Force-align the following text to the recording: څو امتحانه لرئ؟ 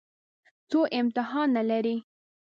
څو 0.69 0.79
امتحانه 0.99 1.61
لرئ؟ 1.69 1.97